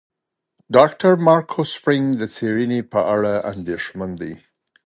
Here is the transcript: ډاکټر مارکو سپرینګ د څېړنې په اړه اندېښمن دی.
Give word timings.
ډاکټر 0.75 1.13
مارکو 1.27 1.61
سپرینګ 1.73 2.07
د 2.17 2.23
څېړنې 2.35 2.79
په 2.91 2.99
اړه 3.13 3.33
اندېښمن 3.51 4.11
دی. 4.21 4.33